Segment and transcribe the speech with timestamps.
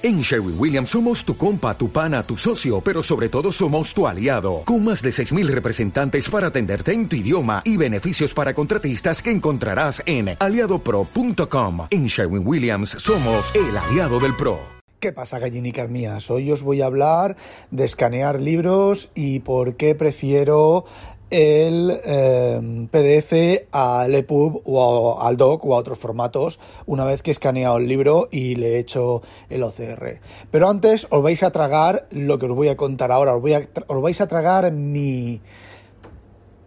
[0.00, 4.06] En Sherwin Williams somos tu compa, tu pana, tu socio, pero sobre todo somos tu
[4.06, 9.20] aliado, con más de 6.000 representantes para atenderte en tu idioma y beneficios para contratistas
[9.20, 11.88] que encontrarás en aliadopro.com.
[11.90, 14.60] En Sherwin Williams somos el aliado del PRO.
[15.00, 16.30] ¿Qué pasa, gallinicas mías?
[16.30, 17.36] Hoy os voy a hablar
[17.72, 20.84] de escanear libros y por qué prefiero
[21.30, 27.30] el em, PDF al EPUB o al DOC o a otros formatos una vez que
[27.30, 30.20] he escaneado el libro y le he hecho el OCR.
[30.50, 34.20] Pero antes os vais a tragar lo que os voy a contar ahora, os, vais
[34.20, 35.40] a tragar mi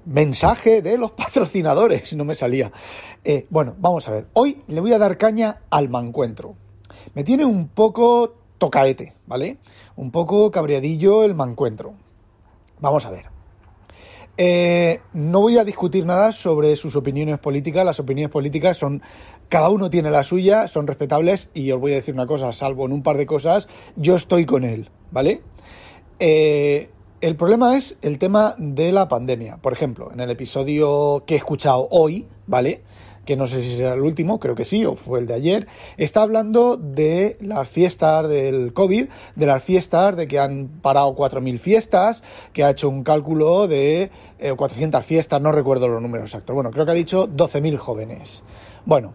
[0.06, 2.72] mensaje de los patrocinadores, no me salía.
[3.24, 6.56] Eh, bueno, vamos a ver, hoy le voy a dar caña al mancuentro.
[7.14, 9.58] Me tiene un poco tocaete, ¿vale?
[9.96, 11.94] Un poco cabreadillo el mancuentro.
[12.80, 13.31] Vamos a ver.
[14.38, 17.86] Eh, no voy a discutir nada sobre sus opiniones políticas.
[17.86, 19.02] Las opiniones políticas son.
[19.50, 21.50] Cada uno tiene la suya, son respetables.
[21.54, 24.46] Y os voy a decir una cosa, salvo en un par de cosas, yo estoy
[24.46, 25.42] con él, ¿vale?
[26.20, 26.90] Eh,
[27.20, 29.58] el problema es el tema de la pandemia.
[29.58, 32.82] Por ejemplo, en el episodio que he escuchado hoy, ¿vale?
[33.26, 35.68] Que no sé si será el último, creo que sí, o fue el de ayer,
[35.98, 41.60] está hablando de las fiestas del COVID, de las fiestas, de que han parado 4.000
[41.60, 44.12] fiestas, que ha hecho un cálculo de
[44.56, 46.54] 400 eh, fiestas, no recuerdo los números exactos.
[46.54, 48.44] Bueno, creo que ha dicho 12.000 jóvenes.
[48.86, 49.14] Bueno,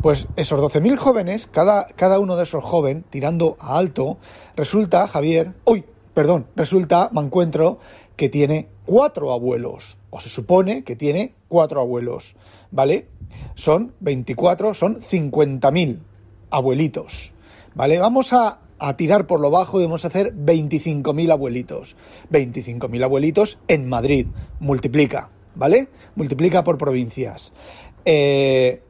[0.00, 4.18] pues esos 12.000 jóvenes, cada, cada uno de esos jóvenes, tirando a alto,
[4.56, 7.78] resulta, Javier, uy, perdón, resulta, me encuentro,
[8.18, 12.34] que tiene cuatro abuelos, o se supone que tiene cuatro abuelos,
[12.72, 13.06] ¿vale?
[13.54, 16.00] Son 24, son 50.000
[16.50, 17.32] abuelitos,
[17.76, 18.00] ¿vale?
[18.00, 18.60] Vamos a,
[18.96, 21.94] tirar por lo bajo y vamos a hacer 25.000 abuelitos.
[22.32, 24.26] 25.000 abuelitos en Madrid,
[24.58, 25.88] multiplica, ¿vale?
[26.16, 27.52] Multiplica por provincias.
[28.04, 28.82] Eh,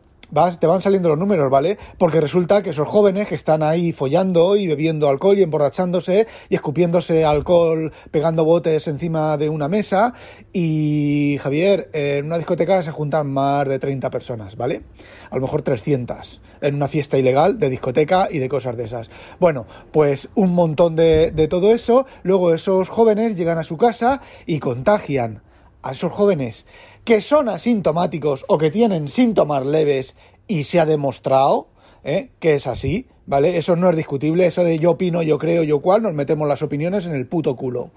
[0.59, 1.79] te van saliendo los números, ¿vale?
[1.97, 6.55] Porque resulta que esos jóvenes que están ahí follando y bebiendo alcohol y emborrachándose y
[6.55, 10.13] escupiéndose alcohol, pegando botes encima de una mesa
[10.53, 14.83] y Javier, en una discoteca se juntan más de 30 personas, ¿vale?
[15.31, 19.11] A lo mejor 300 en una fiesta ilegal de discoteca y de cosas de esas.
[19.39, 24.21] Bueno, pues un montón de, de todo eso, luego esos jóvenes llegan a su casa
[24.47, 25.43] y contagian
[25.83, 26.67] a esos jóvenes
[27.09, 30.15] que son asintomáticos o que tienen síntomas leves
[30.47, 31.69] y se ha demostrado
[32.05, 32.33] ¿eh?
[32.39, 33.57] que es así, ¿vale?
[33.57, 36.61] Eso no es discutible, eso de yo opino, yo creo, yo cual, nos metemos las
[36.61, 37.93] opiniones en el puto culo.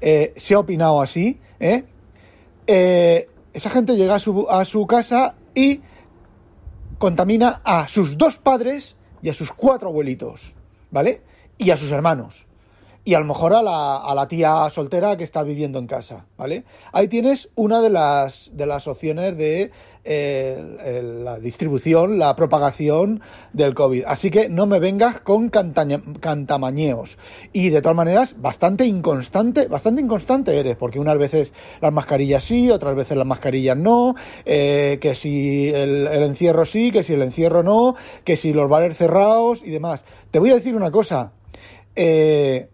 [0.00, 1.84] Eh, se ha opinado así, ¿eh?
[2.66, 5.80] esa gente llega a su casa y
[6.98, 10.56] contamina a sus dos padres y a sus cuatro abuelitos,
[10.90, 11.22] ¿vale?
[11.58, 12.47] Y a sus hermanos
[13.04, 16.26] y a lo mejor a la, a la, tía soltera que está viviendo en casa,
[16.36, 16.64] ¿vale?
[16.92, 19.70] Ahí tienes una de las, de las opciones de
[20.04, 23.20] eh, la distribución, la propagación
[23.52, 24.04] del COVID.
[24.06, 27.18] Así que no me vengas con cantamañeos.
[27.52, 32.70] Y de todas maneras, bastante inconstante, bastante inconstante eres, porque unas veces las mascarillas sí,
[32.70, 34.14] otras veces las mascarillas no,
[34.46, 37.94] eh, que si el, el encierro sí, que si el encierro no,
[38.24, 40.04] que si los bares cerrados y demás.
[40.30, 41.32] Te voy a decir una cosa.
[41.94, 42.68] Eh,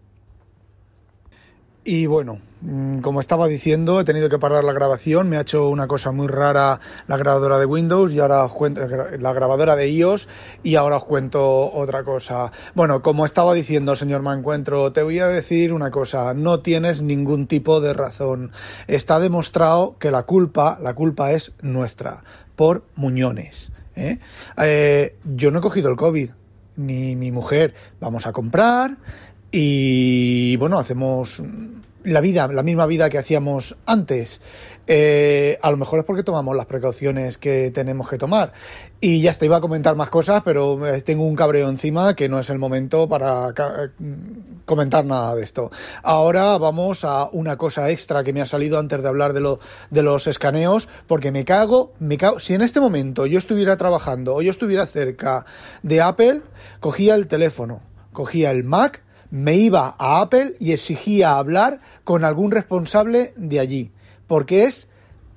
[1.87, 5.29] y bueno, mm, como estaba diciendo, he tenido que parar la grabación.
[5.29, 8.81] Me ha hecho una cosa muy rara la grabadora de Windows y ahora os cuento
[8.81, 10.27] eh, la grabadora de iOS
[10.63, 12.51] y ahora os cuento otra cosa.
[12.73, 16.33] Bueno, como estaba diciendo, señor Mancuentro, te voy a decir una cosa.
[16.33, 18.51] No tienes ningún tipo de razón.
[18.87, 22.23] Está demostrado que la culpa, la culpa es nuestra
[22.55, 23.71] por muñones.
[23.95, 24.17] ¿eh?
[24.57, 26.31] Eh, yo no he cogido el COVID
[26.77, 27.75] ni mi mujer.
[27.99, 28.97] Vamos a comprar
[29.57, 31.41] y bueno, hacemos
[32.03, 34.41] la vida, la misma vida que hacíamos antes.
[34.85, 38.51] Eh, a lo mejor es porque tomamos las precauciones que tenemos que tomar.
[38.99, 42.27] Y ya está, iba a comentar más cosas, pero eh, tengo un cabreo encima que
[42.27, 43.89] no es el momento para eh,
[44.65, 45.71] comentar nada de esto.
[46.03, 49.61] Ahora vamos a una cosa extra que me ha salido antes de hablar de, lo,
[49.89, 52.41] de los escaneos, porque me cago, me cago.
[52.41, 55.45] Si en este momento yo estuviera trabajando o yo estuviera cerca
[55.81, 56.41] de Apple,
[56.81, 57.79] cogía el teléfono,
[58.11, 63.91] cogía el Mac me iba a Apple y exigía hablar con algún responsable de allí,
[64.27, 64.87] porque es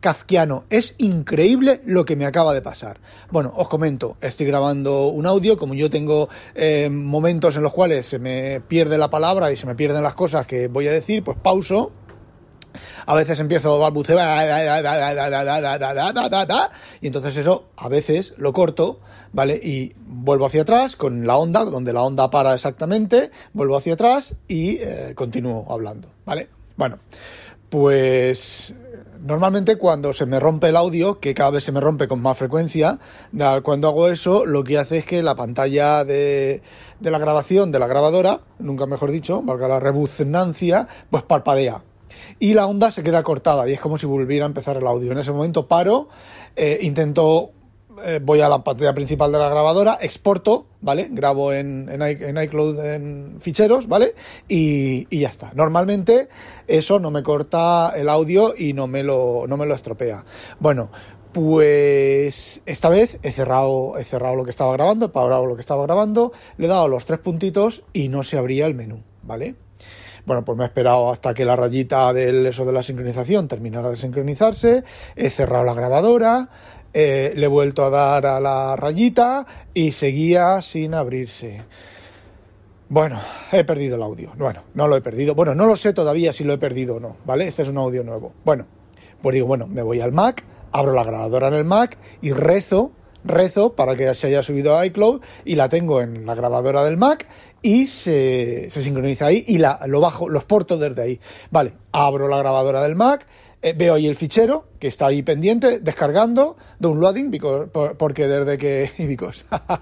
[0.01, 3.01] kafkiano, es increíble lo que me acaba de pasar.
[3.31, 8.07] Bueno, os comento, estoy grabando un audio, como yo tengo eh, momentos en los cuales
[8.07, 11.25] se me pierde la palabra y se me pierden las cosas que voy a decir,
[11.25, 11.93] pues pauso
[13.07, 14.19] a veces empiezo a balbucear
[17.01, 19.01] y entonces eso a veces lo corto,
[19.33, 19.61] ¿vale?
[19.63, 24.35] Y vuelvo hacia atrás con la onda, donde la onda para exactamente, vuelvo hacia atrás
[24.47, 24.79] y
[25.15, 26.49] continúo hablando, ¿vale?
[26.77, 26.99] Bueno,
[27.69, 28.75] pues
[29.21, 32.39] normalmente cuando se me rompe el audio, que cada vez se me rompe con más
[32.39, 32.99] frecuencia,
[33.63, 36.63] cuando hago eso, lo que hace es que la pantalla de,
[37.01, 41.83] de la grabación de la grabadora, nunca mejor dicho, valga la rebuznancia, pues parpadea.
[42.41, 45.13] Y la onda se queda cortada y es como si volviera a empezar el audio.
[45.13, 46.09] En ese momento paro,
[46.55, 47.53] eh, intento
[48.05, 51.09] eh, voy a la pantalla principal de la grabadora, exporto, ¿vale?
[51.11, 54.15] Grabo en, iCloud en ficheros, ¿vale?
[54.47, 55.51] Y, y, ya está.
[55.55, 56.29] Normalmente
[56.67, 60.25] eso no me corta el audio y no me lo, no me lo estropea.
[60.61, 60.91] Bueno,
[61.33, 65.61] pues esta vez he cerrado, he cerrado lo que estaba grabando, he parado lo que
[65.61, 69.55] estaba grabando, le he dado los tres puntitos y no se abría el menú, ¿vale?
[70.29, 73.89] Bueno, pues me he esperado hasta que la rayita del eso de la sincronización terminara
[73.89, 74.85] de sincronizarse,
[75.17, 76.51] he cerrado la grabadora,
[76.93, 81.63] eh, le he vuelto a dar a la rayita y seguía sin abrirse.
[82.91, 83.19] Bueno,
[83.53, 84.31] he perdido el audio.
[84.37, 85.35] Bueno, no lo he perdido.
[85.35, 87.49] Bueno, no lo sé todavía si lo he perdido o no, ¿vale?
[87.49, 88.35] Este es un audio nuevo.
[88.45, 88.67] Bueno,
[89.23, 92.93] pues digo, bueno, me voy al Mac, abro la grabadora en el Mac y rezo,
[93.25, 96.97] rezo para que se haya subido a iCloud y la tengo en la grabadora del
[96.97, 97.27] Mac
[97.63, 101.21] y se, sincroniza ahí y la, lo bajo, los porto desde ahí.
[101.51, 103.27] Vale, abro la grabadora del Mac,
[103.61, 107.33] eh, veo ahí el fichero que está ahí pendiente, descargando, downloading,
[107.99, 108.91] porque desde que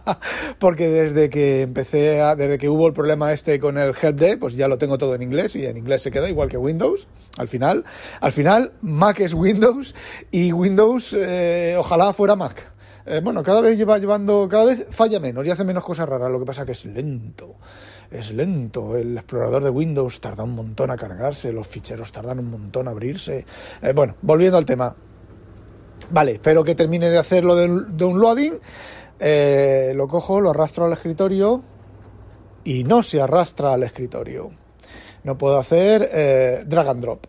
[0.59, 4.57] porque desde que empecé, a, desde que hubo el problema este con el helpdesk, pues
[4.57, 7.07] ya lo tengo todo en inglés y en inglés se queda igual que Windows.
[7.37, 7.85] Al final,
[8.21, 9.95] al final Mac es Windows
[10.31, 12.76] y Windows eh, ojalá fuera Mac.
[13.07, 16.31] Eh, bueno, cada vez lleva llevando, cada vez falla menos y hace menos cosas raras.
[16.31, 17.57] Lo que pasa que es lento
[18.11, 22.51] es lento, el explorador de Windows tarda un montón a cargarse, los ficheros tardan un
[22.51, 23.45] montón a abrirse.
[23.83, 24.95] Eh, bueno, volviendo al tema.
[26.11, 28.59] Vale, espero que termine de hacerlo de downloading.
[29.19, 31.63] Eh, lo cojo, lo arrastro al escritorio
[32.65, 34.51] y no se arrastra al escritorio.
[35.25, 37.27] No puedo hacer eh, drag and drop.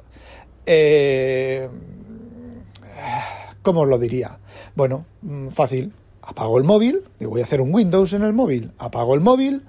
[3.67, 4.37] ¿Cómo os lo diría?
[4.75, 5.91] Bueno, mm, fácil.
[6.21, 8.71] Apago el móvil, voy a hacer un Windows en el móvil.
[8.77, 9.63] Apago el móvil,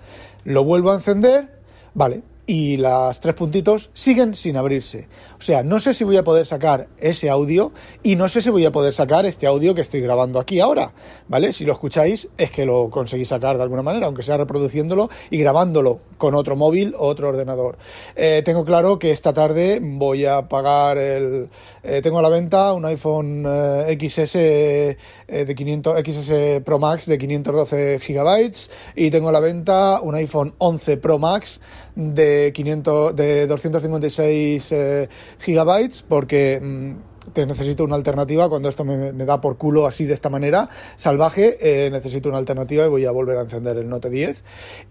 [0.45, 1.59] lo vuelvo a encender,
[1.95, 5.09] vale, y las tres puntitos siguen sin abrirse.
[5.39, 7.71] O sea, no sé si voy a poder sacar ese audio
[8.03, 10.91] y no sé si voy a poder sacar este audio que estoy grabando aquí ahora,
[11.29, 11.53] ¿vale?
[11.53, 15.39] Si lo escucháis es que lo conseguí sacar de alguna manera, aunque sea reproduciéndolo y
[15.39, 17.79] grabándolo con otro móvil o otro ordenador.
[18.17, 21.49] Eh, tengo claro que esta tarde voy a pagar el...
[21.85, 27.17] Eh, tengo a la venta un iPhone eh, XS de 500 XS Pro Max de
[27.17, 31.61] 512 gigabytes y tengo a la venta un iPhone 11 Pro Max
[31.99, 35.09] de 500 de 256 eh,
[35.39, 40.15] gigabytes porque mm, te necesito una alternativa cuando esto me, da por culo así de
[40.15, 40.69] esta manera.
[40.97, 44.45] Salvaje eh, necesito una alternativa y voy a volver a encender el Note 10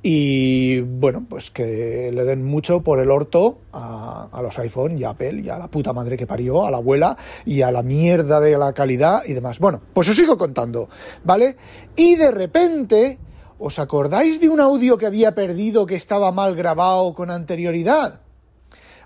[0.04, 5.04] y bueno pues que le den mucho por el orto a, a los iPhone y
[5.04, 7.84] a Apple y a la puta madre que parió a la abuela y a la
[7.84, 9.60] mierda de la calidad y demás.
[9.60, 10.90] Bueno pues os sigo contando
[11.24, 11.56] vale
[11.96, 13.20] y de repente
[13.60, 18.22] ¿Os acordáis de un audio que había perdido que estaba mal grabado con anterioridad?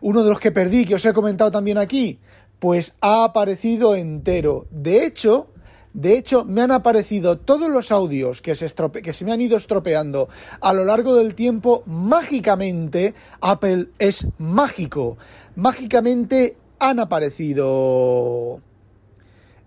[0.01, 2.19] Uno de los que perdí, que os he comentado también aquí,
[2.59, 4.65] pues ha aparecido entero.
[4.71, 5.47] De hecho,
[5.93, 9.57] de hecho, me han aparecido todos los audios que se, que se me han ido
[9.57, 11.83] estropeando a lo largo del tiempo.
[11.85, 15.17] Mágicamente, Apple es mágico.
[15.55, 18.61] Mágicamente han aparecido.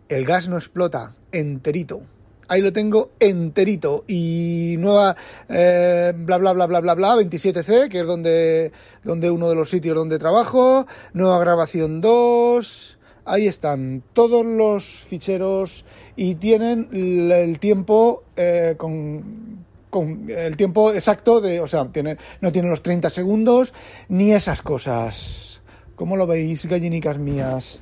[0.08, 2.02] El gas no explota, enterito
[2.49, 4.05] ahí lo tengo enterito.
[4.06, 5.17] Y nueva
[5.49, 9.71] eh, bla bla bla bla bla bla 27C, que es donde, donde uno de los
[9.71, 10.87] sitios donde trabajo.
[11.12, 12.99] Nueva grabación 2.
[13.26, 16.88] Ahí están todos los ficheros y tienen
[17.33, 22.83] el tiempo eh, con, con, el tiempo exacto de, o sea, tiene, no tienen los
[22.83, 23.73] 30 segundos
[24.09, 25.62] ni esas cosas.
[25.97, 27.80] ¿Cómo lo veis, gallinicas mías?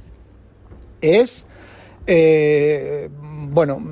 [1.00, 1.46] Es
[2.06, 3.82] eh, bueno,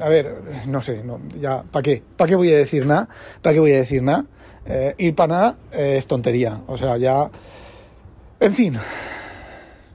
[0.00, 0.34] a ver,
[0.66, 1.02] no sé,
[1.40, 2.02] ya, ¿para qué?
[2.16, 3.08] ¿Para qué voy a decir nada?
[3.42, 4.26] ¿Para qué voy a decir nada?
[4.66, 7.30] Eh, ir para nada es tontería, o sea, ya...
[8.40, 8.78] En fin,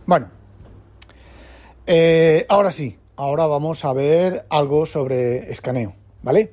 [0.05, 0.29] bueno,
[1.87, 6.51] eh, ahora sí, ahora vamos a ver algo sobre escaneo, ¿vale?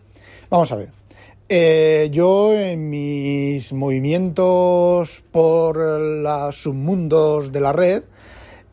[0.50, 0.90] Vamos a ver.
[1.48, 8.02] Eh, yo en mis movimientos por los submundos de la red,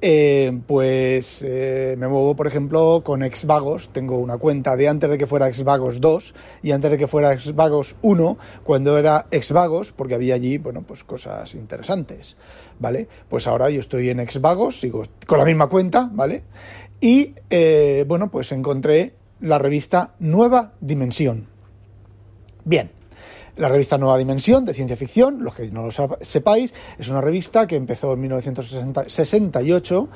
[0.02, 3.90] eh, pues eh, me muevo, por ejemplo, con Exvagos.
[3.90, 7.34] Tengo una cuenta de antes de que fuera Exvagos 2 y antes de que fuera
[7.34, 12.38] Exvagos 1, cuando era Exvagos, porque había allí, bueno, pues cosas interesantes,
[12.80, 13.08] ¿vale?
[13.28, 16.44] Pues ahora yo estoy en Exvagos, sigo con la misma cuenta, ¿vale?
[17.02, 21.48] Y, eh, bueno, pues encontré la revista Nueva Dimensión.
[22.64, 22.99] Bien.
[23.60, 27.68] La revista Nueva Dimensión de ciencia ficción, los que no lo sepáis, es una revista
[27.68, 30.08] que empezó en 1968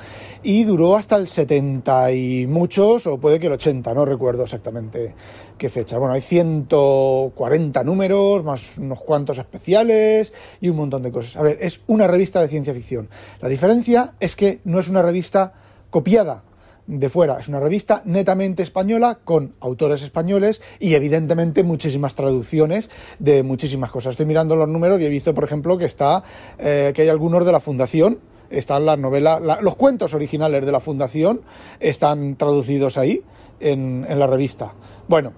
[0.44, 5.14] y duró hasta el 70 y muchos, o puede que el 80, no recuerdo exactamente
[5.58, 5.98] qué fecha.
[5.98, 10.32] Bueno, hay 140 números, más unos cuantos especiales
[10.62, 11.36] y un montón de cosas.
[11.36, 13.10] A ver, es una revista de ciencia ficción.
[13.42, 15.52] La diferencia es que no es una revista
[15.90, 16.44] copiada
[16.86, 17.38] de fuera.
[17.38, 24.12] Es una revista netamente española con autores españoles y evidentemente muchísimas traducciones de muchísimas cosas.
[24.12, 26.22] Estoy mirando los números y he visto, por ejemplo, que está
[26.58, 28.18] eh, que hay algunos de la Fundación.
[28.50, 31.40] Están las novelas, los cuentos originales de la Fundación
[31.80, 33.22] están traducidos ahí
[33.58, 34.74] en, en la revista.
[35.08, 35.32] Bueno,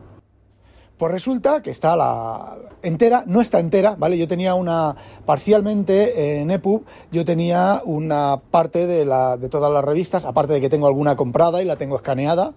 [0.99, 4.17] pues resulta que está la entera, no está entera, ¿vale?
[4.17, 10.25] Yo tenía una, parcialmente en EPUB, yo tenía una parte de, de todas las revistas,
[10.25, 12.55] aparte de que tengo alguna comprada y la tengo escaneada,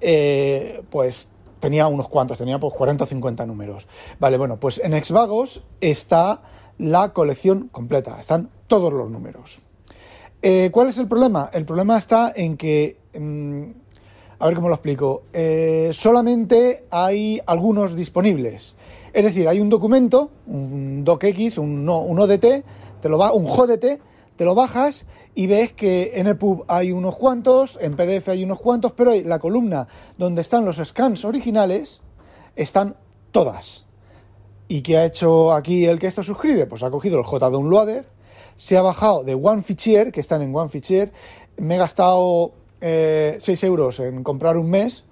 [0.00, 1.28] eh, pues
[1.60, 3.88] tenía unos cuantos, tenía pues 40 o 50 números.
[4.18, 6.42] Vale, bueno, pues en Exvagos está
[6.78, 9.60] la colección completa, están todos los números.
[10.42, 11.50] Eh, ¿Cuál es el problema?
[11.52, 12.98] El problema está en que...
[13.18, 13.83] Mm,
[14.38, 15.24] a ver cómo lo explico.
[15.32, 18.76] Eh, solamente hay algunos disponibles.
[19.12, 22.64] Es decir, hay un documento, un docx, un, un ODT,
[23.00, 24.00] te lo va, un JDT,
[24.36, 28.60] te lo bajas y ves que en EPUB hay unos cuantos, en PDF hay unos
[28.60, 29.86] cuantos, pero la columna
[30.16, 32.00] donde están los scans originales
[32.56, 32.96] están
[33.30, 33.86] todas.
[34.68, 36.66] ¿Y qué ha hecho aquí el que esto suscribe?
[36.66, 38.06] Pues ha cogido el JDownloader,
[38.56, 41.12] se ha bajado de OneFichier, que están en OneFichier,
[41.56, 42.52] me he gastado
[42.84, 45.04] 6 eh, euros en comprar un mes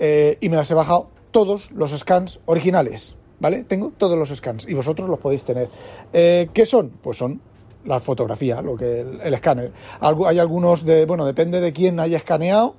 [0.00, 3.62] eh, y me las he bajado todos los scans originales, ¿vale?
[3.62, 5.68] Tengo todos los scans y vosotros los podéis tener.
[6.12, 6.90] Eh, ¿Qué son?
[7.00, 7.40] Pues son
[7.84, 9.72] la fotografía, lo que el, escáner.
[10.00, 12.74] hay algunos de, bueno, depende de quién haya escaneado.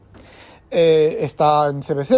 [0.69, 2.11] está en CBZ,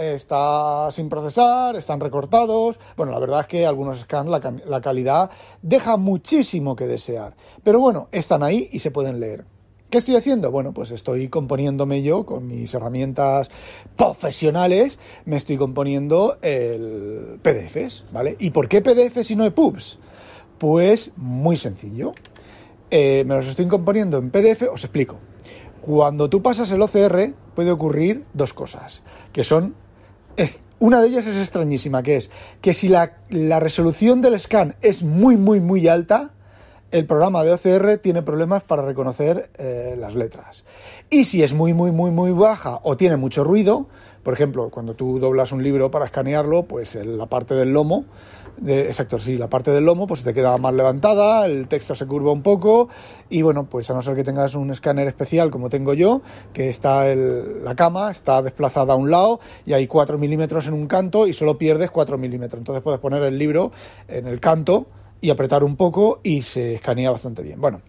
[0.00, 2.80] está sin procesar, están recortados.
[2.96, 7.36] Bueno, la verdad es que algunos scans la, la calidad deja muchísimo que desear.
[7.62, 9.51] Pero bueno, están ahí y se pueden leer.
[9.92, 10.50] ¿Qué estoy haciendo?
[10.50, 13.50] Bueno, pues estoy componiéndome yo con mis herramientas
[13.94, 18.36] profesionales, me estoy componiendo el PDFs, ¿vale?
[18.38, 19.98] ¿Y por qué PDFs y no EPUBs?
[20.56, 22.14] Pues muy sencillo.
[22.90, 25.18] Eh, me los estoy componiendo en PDF, os explico.
[25.82, 29.74] Cuando tú pasas el OCR puede ocurrir dos cosas, que son...
[30.78, 32.30] una de ellas es extrañísima, que es
[32.62, 36.30] que si la, la resolución del scan es muy, muy, muy alta,
[36.92, 40.62] el programa de OCR tiene problemas para reconocer eh, las letras.
[41.08, 43.86] Y si es muy, muy, muy, muy baja o tiene mucho ruido,
[44.22, 48.04] por ejemplo, cuando tú doblas un libro para escanearlo, pues la parte del lomo,
[48.58, 52.06] de, exacto, sí, la parte del lomo, pues te queda más levantada, el texto se
[52.06, 52.88] curva un poco
[53.30, 56.20] y bueno, pues a no ser que tengas un escáner especial como tengo yo,
[56.52, 60.74] que está el, la cama, está desplazada a un lado y hay 4 milímetros en
[60.74, 62.60] un canto y solo pierdes 4 milímetros.
[62.60, 63.72] Entonces puedes poner el libro
[64.06, 64.86] en el canto
[65.22, 67.58] y apretar un poco y se escanea bastante bien.
[67.58, 67.80] Bueno,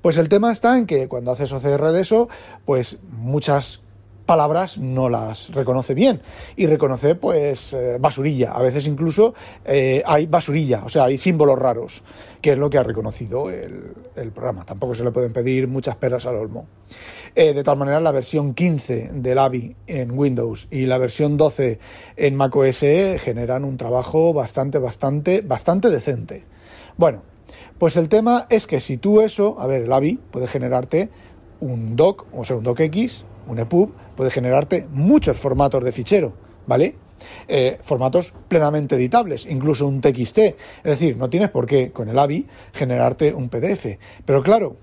[0.00, 2.28] pues el tema está en que cuando haces OCR de eso,
[2.64, 3.80] pues muchas
[4.26, 6.20] palabras no las reconoce bien
[6.54, 9.34] y reconoce pues eh, basurilla, a veces incluso
[9.64, 12.02] eh, hay basurilla, o sea, hay símbolos raros,
[12.40, 14.64] que es lo que ha reconocido el, programa.
[14.64, 16.66] Tampoco se le pueden pedir muchas peras al olmo.
[17.34, 21.78] Eh, de tal manera, la versión 15 del AVI en Windows y la versión 12
[22.16, 22.80] en macOS
[23.18, 26.44] generan un trabajo bastante, bastante, bastante decente.
[27.02, 27.24] Bueno,
[27.78, 31.08] pues el tema es que si tú eso, a ver, el AVI puede generarte
[31.58, 36.32] un doc, o sea, un docx, un EPUB, puede generarte muchos formatos de fichero,
[36.64, 36.94] ¿vale?
[37.48, 40.38] Eh, formatos plenamente editables, incluso un TXT.
[40.38, 40.54] Es
[40.84, 43.98] decir, no tienes por qué con el AVI generarte un PDF.
[44.24, 44.76] Pero claro,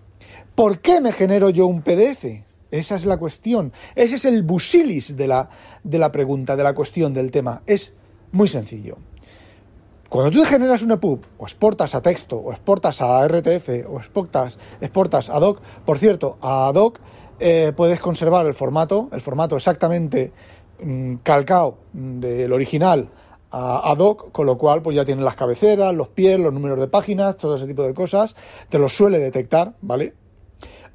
[0.55, 2.25] ¿por qué me genero yo un PDF?
[2.69, 3.71] Esa es la cuestión.
[3.95, 5.49] Ese es el busilis de la,
[5.85, 7.61] de la pregunta, de la cuestión del tema.
[7.65, 7.93] Es
[8.33, 8.97] muy sencillo.
[10.09, 14.57] Cuando tú generas un EPUB, o exportas a texto, o exportas a RTF, o exportas,
[14.81, 16.99] exportas a doc, por cierto, a doc
[17.39, 20.31] eh, puedes conservar el formato, el formato exactamente
[20.83, 23.07] mm, calcado del original
[23.51, 26.87] a, doc, con lo cual pues ya tienes las cabeceras, los pies, los números de
[26.87, 28.35] páginas, todo ese tipo de cosas,
[28.67, 30.13] te lo suele detectar, ¿vale?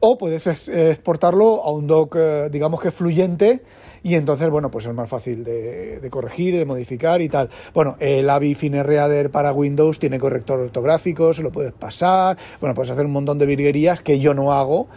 [0.01, 3.63] O puedes exportarlo a un doc, eh, digamos que fluyente,
[4.03, 7.49] y entonces, bueno, pues es más fácil de, corregir, de modificar y tal.
[7.73, 12.91] Bueno, el AVI Reader para Windows tiene corrector ortográfico, se lo puedes pasar, bueno, puedes
[12.91, 14.89] hacer un montón de virguerías que yo no hago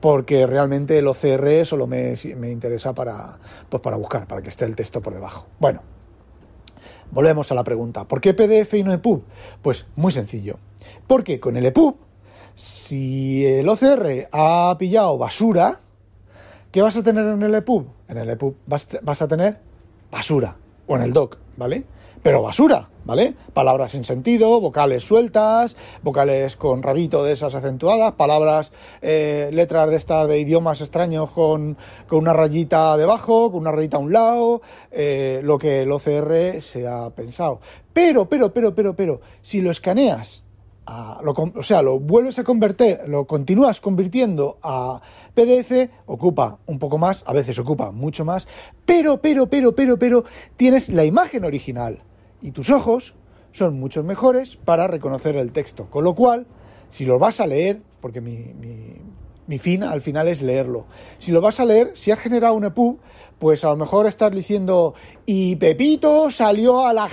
[0.00, 4.64] porque realmente el OCR solo me, me interesa para, pues para buscar, para que esté
[4.64, 5.46] el texto por debajo.
[5.58, 5.82] Bueno,
[7.10, 8.06] volvemos a la pregunta.
[8.06, 9.22] ¿Por qué PDF y no EPUB?
[9.62, 10.58] Pues muy sencillo.
[11.06, 11.96] Porque con el EPUB,
[12.56, 15.78] si el OCR ha pillado basura,
[16.76, 17.86] ¿Qué vas a tener en el EPUB?
[18.06, 19.58] En el EPUB vas, a tener
[20.10, 21.84] basura, o en el doc, ¿vale?
[22.22, 23.34] pero basura, ¿vale?
[23.54, 29.96] Palabras sin sentido, vocales sueltas, vocales con rabito de esas acentuadas, palabras, eh, letras de
[29.96, 34.60] estas de idiomas extraños con, con, una rayita debajo, con una rayita a un lado,
[34.90, 37.60] eh, lo que el OCR se ha pensado.
[37.92, 40.42] Pero, pero, pero, pero, pero, si lo escaneas
[40.86, 45.00] o sea, lo vuelves a convertir, lo continúas convirtiendo a
[45.34, 48.46] PDF, ocupa un poco más, a veces ocupa mucho más,
[48.84, 50.24] pero, pero, pero, pero, pero,
[50.56, 52.02] tienes la imagen original
[52.40, 53.14] y tus ojos
[53.50, 55.86] son mucho mejores para reconocer el texto.
[55.90, 56.46] Con lo cual,
[56.88, 58.96] si lo vas a leer, porque mi, mi,
[59.46, 60.86] mi fin al final es leerlo,
[61.18, 62.98] si lo vas a leer, si has generado un EPUB,
[63.38, 67.08] pues a lo mejor estás diciendo, y Pepito salió a la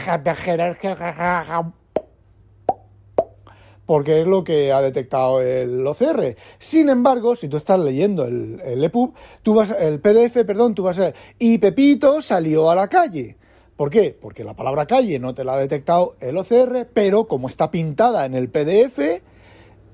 [3.86, 6.36] porque es lo que ha detectado el OCR.
[6.60, 11.00] Sin embargo, si tú estás leyendo el, EPUB, tú vas, el PDF, perdón, tú vas
[11.00, 13.38] a y Pepito salió a la calle.
[13.76, 14.16] ¿Por qué?
[14.20, 18.26] Porque la palabra calle no te la ha detectado el OCR, pero como está pintada
[18.26, 19.22] en el PDF,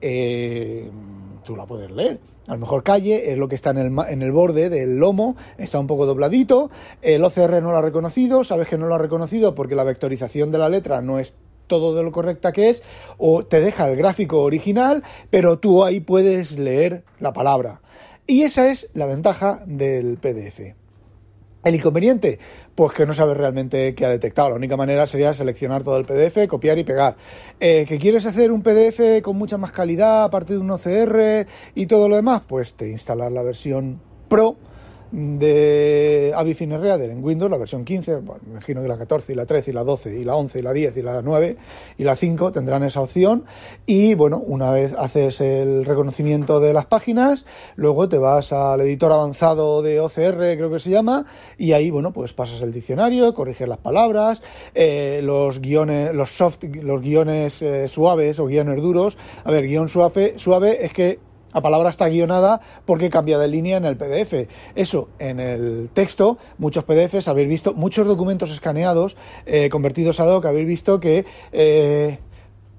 [0.02, 0.92] eh,
[1.44, 2.20] tú la puedes leer.
[2.48, 5.38] A lo mejor calle es lo que está en el, en el borde del lomo,
[5.58, 6.70] está un poco dobladito,
[7.02, 10.52] el OCR no lo ha reconocido, sabes que no lo ha reconocido porque la vectorización
[10.52, 11.36] de la letra no es
[11.70, 12.84] todo de lo correcta que es,
[13.18, 17.80] o te deja el gráfico original, pero tú ahí puedes leer la palabra.
[18.28, 20.76] Y esa es la ventaja del PDF.
[21.64, 22.40] El inconveniente,
[22.74, 24.50] pues que no sabes realmente qué ha detectado.
[24.50, 27.18] La única manera sería seleccionar todo el PDF, copiar y pegar.
[27.60, 31.86] Eh, ¿Que quieres hacer un PDF con mucha más calidad, aparte de un OCR y
[31.86, 32.44] todo lo demás?
[32.48, 34.00] Pues te instalas la versión
[34.30, 34.58] Pro
[35.12, 39.46] de Avi Reader en Windows, la versión 15, me imagino que la 14 y la
[39.46, 41.58] 13 y la 12 y la 11 y la 10 y la 9
[41.98, 43.46] y la 5 tendrán esa opción.
[43.86, 49.12] Y bueno, una vez haces el reconocimiento de las páginas, luego te vas al editor
[49.12, 51.26] avanzado de OCR, creo que se llama,
[51.58, 54.42] y ahí bueno, pues pasas el diccionario, corriges las palabras,
[54.76, 59.90] eh, los guiones, los soft, los guiones eh, suaves o guiones duros, a ver, guion
[59.90, 61.20] suave, suave es que
[61.54, 64.48] la palabra está guionada porque cambia de línea en el PDF.
[64.76, 70.46] Eso, en el texto, muchos PDFs habéis visto, muchos documentos escaneados, eh, convertidos a doc,
[70.46, 72.20] habéis visto que eh,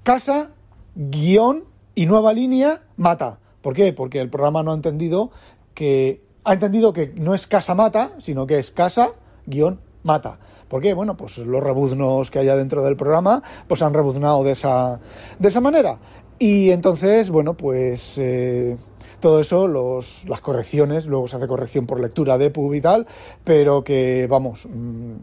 [0.03, 0.51] casa,
[0.95, 3.39] guion y nueva línea mata.
[3.61, 3.93] ¿Por qué?
[3.93, 5.31] Porque el programa no ha entendido
[5.73, 9.11] que ha entendido que no es casa mata, sino que es casa,
[9.45, 10.39] guion, mata.
[10.67, 10.93] ¿Por qué?
[10.93, 15.01] Bueno, pues los rebuznos que haya dentro del programa, pues han rebuznado de esa,
[15.37, 15.99] de esa manera.
[16.41, 18.75] Y entonces, bueno, pues eh,
[19.19, 23.05] todo eso, los, las correcciones, luego se hace corrección por lectura de pub y tal,
[23.43, 25.17] pero que, vamos, mm,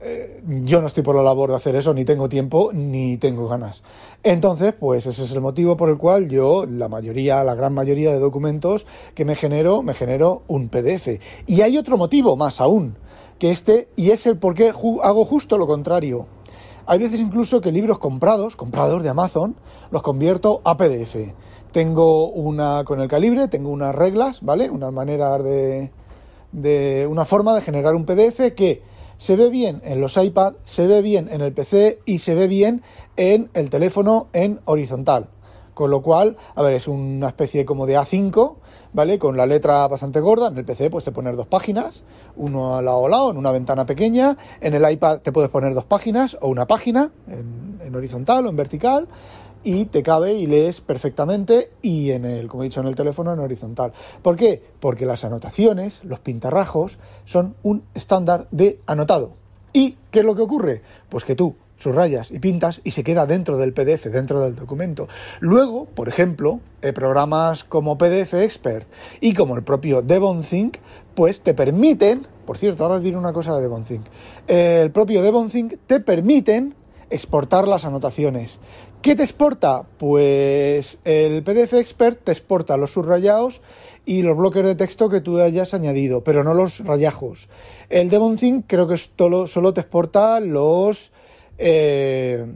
[0.00, 3.46] eh, yo no estoy por la labor de hacer eso, ni tengo tiempo, ni tengo
[3.46, 3.84] ganas.
[4.24, 8.10] Entonces, pues ese es el motivo por el cual yo, la mayoría, la gran mayoría
[8.10, 11.20] de documentos que me genero, me genero un PDF.
[11.46, 12.96] Y hay otro motivo más aún,
[13.38, 16.26] que este, y es el por qué hago justo lo contrario.
[16.86, 19.56] Hay veces incluso que libros comprados, comprados de Amazon,
[19.90, 21.16] los convierto a PDF.
[21.72, 24.70] Tengo una con el calibre, tengo unas reglas, ¿vale?
[24.70, 25.90] Unas maneras de,
[26.52, 28.82] de una forma de generar un PDF que
[29.16, 32.48] se ve bien en los iPad, se ve bien en el PC y se ve
[32.48, 32.82] bien
[33.16, 35.28] en el teléfono en horizontal.
[35.74, 38.54] Con lo cual, a ver, es una especie como de A5
[38.94, 39.18] ¿vale?
[39.18, 40.48] Con la letra bastante gorda.
[40.48, 42.02] En el PC puedes poner dos páginas,
[42.36, 44.36] uno al lado a lado, en una ventana pequeña.
[44.60, 48.48] En el iPad te puedes poner dos páginas o una página en, en horizontal o
[48.48, 49.08] en vertical
[49.64, 53.32] y te cabe y lees perfectamente y en el, como he dicho, en el teléfono
[53.32, 53.92] en horizontal.
[54.22, 54.62] ¿Por qué?
[54.78, 59.32] Porque las anotaciones, los pintarrajos, son un estándar de anotado.
[59.72, 60.82] ¿Y qué es lo que ocurre?
[61.08, 65.08] Pues que tú subrayas y pintas y se queda dentro del PDF, dentro del documento.
[65.40, 68.88] Luego, por ejemplo, eh, programas como PDF Expert
[69.20, 70.78] y como el propio DevonThink,
[71.14, 74.06] pues te permiten, por cierto, ahora os diré una cosa de DevonThink,
[74.48, 76.74] eh, el propio DevonThink te permiten
[77.10, 78.58] exportar las anotaciones.
[79.02, 79.82] ¿Qué te exporta?
[79.98, 83.60] Pues el PDF Expert te exporta los subrayados
[84.06, 87.48] y los bloques de texto que tú hayas añadido, pero no los rayajos.
[87.88, 91.12] El DevonThink creo que solo, solo te exporta los
[91.58, 92.46] eh,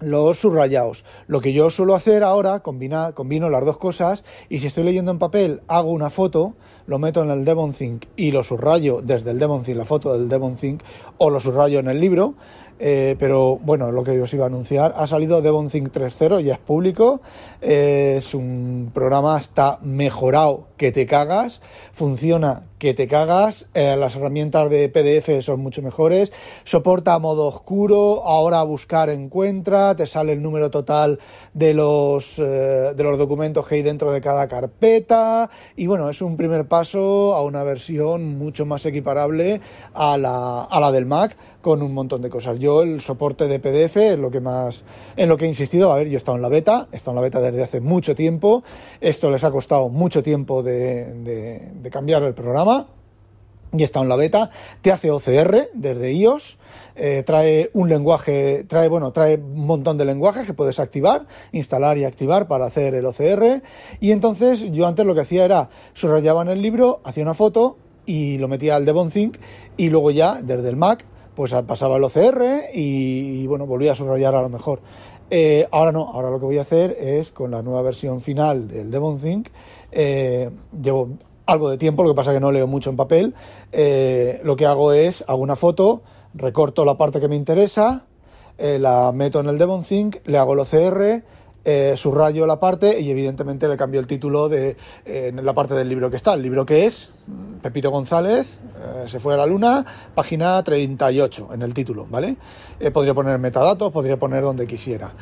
[0.00, 1.04] los subrayados.
[1.26, 5.10] Lo que yo suelo hacer ahora, combina, combino las dos cosas y si estoy leyendo
[5.10, 6.54] en papel, hago una foto,
[6.86, 10.82] lo meto en el DevonThink y lo subrayo desde el DevonThink, la foto del DevonThink,
[11.18, 12.34] o lo subrayo en el libro
[12.78, 16.54] eh, pero bueno, lo que os iba a anunciar, ha salido Devon Think 3.0, ya
[16.54, 17.20] es público,
[17.60, 21.60] es un programa, está mejorado que te cagas,
[21.92, 26.32] funciona que te cagas, eh, las herramientas de PDF son mucho mejores,
[26.64, 31.18] soporta modo oscuro, ahora buscar encuentra, te sale el número total
[31.54, 35.48] de los, eh, de los documentos que hay dentro de cada carpeta.
[35.74, 39.60] Y bueno, es un primer paso a una versión mucho más equiparable
[39.94, 41.36] a la, a la del Mac
[41.66, 42.60] con un montón de cosas.
[42.60, 44.84] Yo el soporte de PDF es lo que más,
[45.16, 45.90] en lo que he insistido.
[45.90, 47.80] A ver, yo he estado en la beta, he estado en la beta desde hace
[47.80, 48.62] mucho tiempo.
[49.00, 52.86] Esto les ha costado mucho tiempo de, cambiar el programa
[53.72, 54.48] y está en la beta,
[54.80, 56.56] te hace OCR desde iOS,
[56.94, 61.98] eh, trae un lenguaje, trae, bueno, trae un montón de lenguajes que puedes activar, instalar
[61.98, 63.60] y activar para hacer el OCR.
[63.98, 67.76] Y entonces yo antes lo que hacía era subrayaba en el libro, hacía una foto
[68.06, 69.38] y lo metía al Devonthink
[69.76, 71.04] y luego ya desde el Mac
[71.36, 74.80] pues pasaba el OCR y, bueno, volvía a subrayar a lo mejor.
[75.30, 78.68] Eh, ahora no, ahora lo que voy a hacer es con la nueva versión final
[78.68, 79.48] del Devonthink,
[79.92, 80.50] eh,
[80.82, 81.10] llevo
[81.44, 83.34] algo de tiempo, lo que pasa que no leo mucho en papel.
[83.70, 88.04] Eh, lo que hago es, hago una foto, recorto la parte que me interesa,
[88.56, 91.22] eh, la meto en el Devonthink, le hago el OCR,
[91.96, 96.08] subrayo la parte y evidentemente le cambio el título de en la parte del libro
[96.08, 96.34] que está.
[96.34, 97.10] El libro que es
[97.62, 98.46] Pepito González,
[99.06, 102.36] se fue a la luna, página 38 en el título, ¿vale?
[102.92, 105.12] podría poner metadatos, podría poner donde quisiera.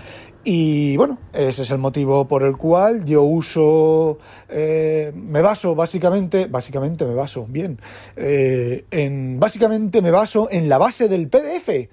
[0.47, 4.19] Y bueno, ese es el motivo por el cual yo uso,
[4.49, 7.81] eh, me baso básicamente, básicamente me baso, bien,
[8.15, 11.89] eh, en, básicamente me baso en la base del PDF,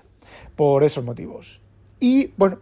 [0.56, 1.62] por esos motivos.
[2.00, 2.60] Y bueno,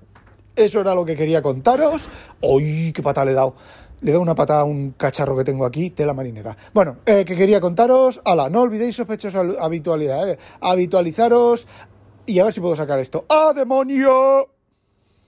[0.55, 2.07] eso era lo que quería contaros.
[2.41, 3.55] ¡Uy, qué pata le he dado!
[4.01, 6.55] Le dado una patada a un cacharro que tengo aquí, tela marinera.
[6.73, 8.21] Bueno, eh, que quería contaros.
[8.23, 11.67] Ala, no olvidéis sospechosos habitualidad, habitualizaros
[12.25, 13.25] y a ver si puedo sacar esto.
[13.29, 14.58] ¡Ah, demonio!